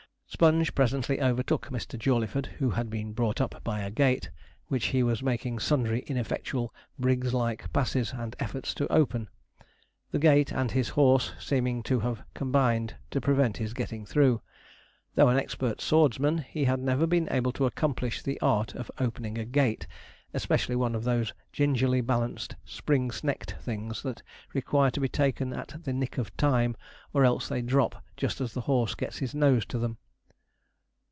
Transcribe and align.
Sponge 0.33 0.73
presently 0.73 1.21
overtook 1.21 1.65
Mr. 1.67 1.99
Jawleyford, 1.99 2.45
who 2.57 2.69
had 2.69 2.89
been 2.89 3.11
brought 3.11 3.41
up 3.41 3.61
by 3.65 3.81
a 3.81 3.91
gate, 3.91 4.29
which 4.69 4.85
he 4.87 5.03
was 5.03 5.21
making 5.21 5.59
sundry 5.59 6.05
ineffectual 6.07 6.73
Briggs 6.97 7.33
like 7.33 7.71
passes 7.73 8.13
and 8.13 8.33
efforts 8.39 8.73
to 8.75 8.87
open; 8.91 9.27
the 10.09 10.17
gate 10.19 10.53
and 10.53 10.71
his 10.71 10.87
horse 10.87 11.33
seeming 11.37 11.83
to 11.83 11.99
have 11.99 12.23
combined 12.33 12.95
to 13.11 13.19
prevent 13.19 13.57
his 13.57 13.73
getting 13.73 14.05
through. 14.05 14.41
Though 15.15 15.27
an 15.27 15.37
expert 15.37 15.81
swordsman, 15.81 16.37
he 16.47 16.63
had 16.63 16.79
never 16.79 17.05
been 17.05 17.27
able 17.29 17.51
to 17.51 17.65
accomplish, 17.65 18.21
the 18.23 18.39
art 18.39 18.73
of 18.73 18.89
opening 18.99 19.37
a 19.37 19.43
gate, 19.43 19.85
especially 20.33 20.77
one 20.77 20.95
of 20.95 21.03
those 21.03 21.33
gingerly 21.51 21.99
balanced 21.99 22.55
spring 22.63 23.09
snecked 23.11 23.55
things 23.61 24.01
that 24.03 24.23
require 24.53 24.91
to 24.91 25.01
be 25.01 25.09
taken 25.09 25.51
at 25.51 25.83
the 25.83 25.91
nick 25.91 26.17
of 26.17 26.35
time, 26.37 26.77
or 27.13 27.25
else 27.25 27.49
they 27.49 27.61
drop 27.61 28.01
just 28.15 28.39
as 28.39 28.53
the 28.53 28.61
horse 28.61 28.95
gets 28.95 29.17
his 29.17 29.35
nose 29.35 29.65
to 29.65 29.77
them. 29.77 29.97